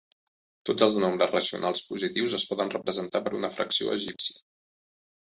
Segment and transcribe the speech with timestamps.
[0.67, 4.41] Tots els nombres racionals positius es poden representar per una fracció egípcia.